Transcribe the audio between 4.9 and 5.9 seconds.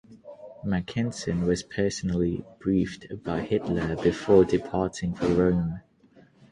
for Rome.